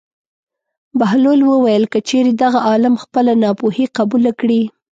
[0.99, 4.61] بهلول وویل: که چېرې دغه عالم خپله ناپوهي قبوله کړي.